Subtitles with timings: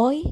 [0.00, 0.30] Hoy,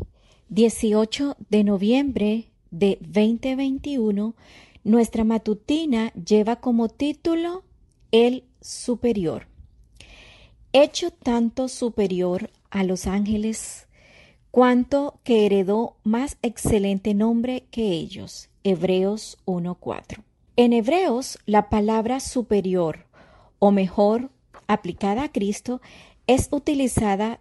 [0.51, 4.36] 18 de noviembre de 2021,
[4.84, 7.64] nuestra matutina lleva como título
[8.12, 9.48] El Superior.
[10.73, 13.89] Hecho tanto superior a los ángeles,
[14.53, 18.51] cuanto que heredó más excelente nombre que ellos.
[18.62, 20.23] Hebreos 1.4.
[20.55, 23.06] En Hebreos, la palabra superior,
[23.58, 24.30] o mejor,
[24.69, 25.80] aplicada a Cristo,
[26.28, 27.41] es utilizada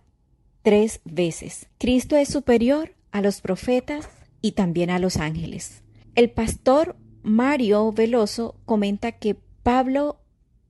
[0.65, 1.67] tres veces.
[1.77, 4.09] Cristo es superior a los profetas
[4.41, 5.83] y también a los ángeles.
[6.15, 10.17] El pastor Mario Veloso comenta que Pablo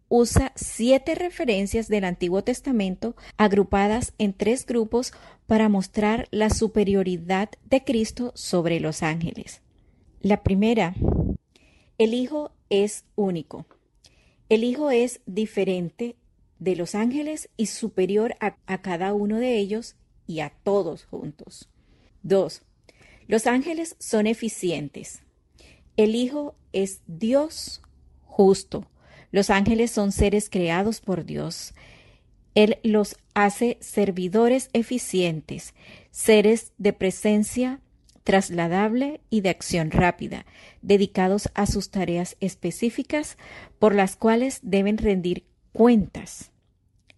[0.10, 5.14] usa siete referencias del Antiguo Testamento agrupadas en tres grupos
[5.48, 9.62] para mostrar la superioridad de Cristo sobre los ángeles.
[10.20, 10.94] La primera,
[11.98, 13.66] el Hijo es único.
[14.50, 16.18] El Hijo es diferente
[16.60, 19.96] de los ángeles y superior a, cada uno de ellos
[20.28, 21.70] y a todos juntos.
[22.24, 22.62] 2.
[23.28, 25.22] Los ángeles son eficientes.
[25.98, 27.82] El Hijo es Dios
[28.24, 28.86] justo.
[29.32, 31.74] Los ángeles son seres creados por Dios.
[32.54, 35.74] Él los hace servidores eficientes,
[36.12, 37.82] seres de presencia
[38.26, 40.46] trasladable y de acción rápida,
[40.82, 43.38] dedicados a sus tareas específicas
[43.78, 46.52] por las cuales deben rendir cuentas.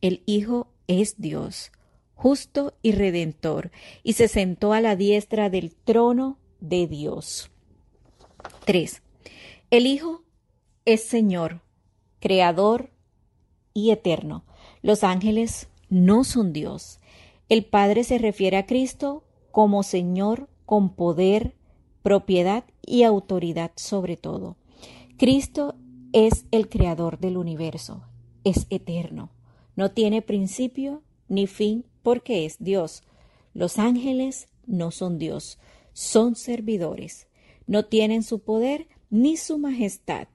[0.07, 1.73] El Hijo es Dios,
[2.16, 3.72] justo y redentor,
[4.03, 7.51] y se sentó a la diestra del trono de Dios.
[8.63, 9.01] 3.
[9.69, 10.23] El Hijo
[10.85, 11.59] es Señor,
[12.22, 12.90] Creador
[13.73, 14.46] y eterno.
[14.81, 17.01] Los ángeles no son Dios.
[17.50, 21.53] El Padre se refiere a Cristo como Señor con poder,
[22.01, 24.56] propiedad y autoridad sobre todo.
[25.17, 25.75] Cristo
[26.13, 28.06] es el creador del universo,
[28.46, 29.31] es eterno,
[29.77, 33.03] no tiene principio ni fin porque es Dios.
[33.53, 35.59] Los ángeles no son Dios,
[35.93, 37.27] son servidores,
[37.67, 40.27] no tienen su poder ni su majestad,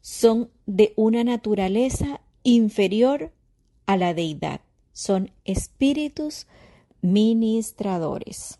[0.00, 3.32] son de una naturaleza inferior
[3.86, 4.62] a la deidad,
[4.92, 6.46] son espíritus
[7.02, 8.58] ministradores.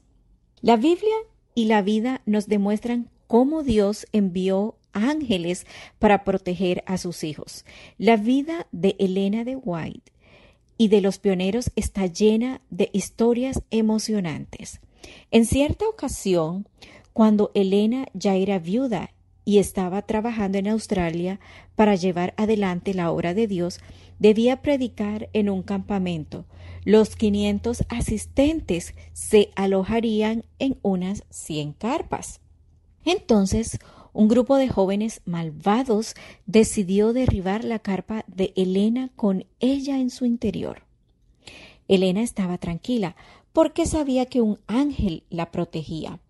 [0.61, 1.17] La Biblia
[1.55, 5.67] y la vida nos demuestran cómo Dios envió ángeles
[5.99, 7.65] para proteger a sus hijos.
[7.97, 10.13] La vida de Elena de White
[10.79, 14.81] y de los pioneros está llena de historias emocionantes.
[15.31, 16.67] En cierta ocasión,
[17.13, 19.11] cuando Elena ya era viuda
[19.45, 21.41] y estaba trabajando en Australia
[21.75, 23.81] para llevar adelante la obra de Dios,
[24.19, 26.45] debía predicar en un campamento.
[26.85, 32.41] Los 500 asistentes se alojarían en unas 100 carpas.
[33.05, 33.79] Entonces,
[34.13, 36.15] un grupo de jóvenes malvados
[36.47, 40.83] decidió derribar la carpa de Elena con ella en su interior.
[41.89, 43.17] Elena estaba tranquila
[43.53, 46.21] porque sabía que un ángel la protegía.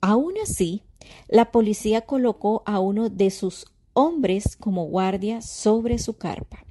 [0.00, 0.82] Aún así,
[1.28, 6.64] la policía colocó a uno de sus hombres como guardia sobre su carpa.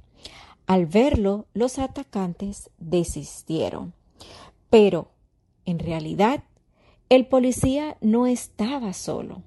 [0.66, 3.94] Al verlo, los atacantes desistieron.
[4.70, 5.10] Pero,
[5.64, 6.44] en realidad,
[7.08, 9.42] el policía no estaba solo.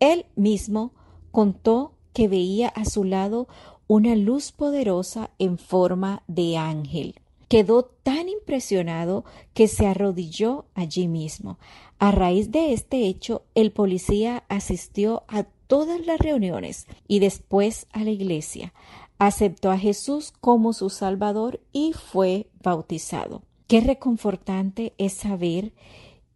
[0.00, 0.92] Él mismo
[1.30, 3.48] contó que veía a su lado
[3.88, 7.20] una luz poderosa en forma de ángel.
[7.48, 11.58] Quedó tan impresionado que se arrodilló allí mismo.
[11.98, 18.02] A raíz de este hecho, el policía asistió a todas las reuniones y después a
[18.02, 18.72] la iglesia.
[19.18, 23.42] Aceptó a Jesús como su Salvador y fue bautizado.
[23.66, 25.72] Qué reconfortante es saber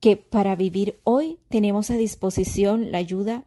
[0.01, 3.45] que para vivir hoy tenemos a disposición la ayuda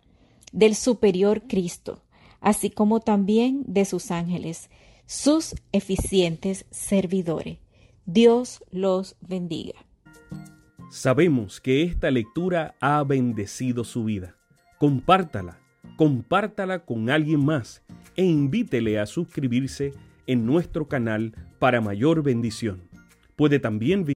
[0.54, 2.02] del superior Cristo,
[2.40, 4.70] así como también de sus ángeles,
[5.06, 7.58] sus eficientes servidores.
[8.06, 9.74] Dios los bendiga.
[10.90, 14.38] Sabemos que esta lectura ha bendecido su vida.
[14.78, 15.60] Compártala,
[15.98, 17.82] compártala con alguien más
[18.16, 19.94] e invítele a suscribirse
[20.28, 22.82] en nuestro canal para mayor bendición.
[23.36, 24.06] Puede también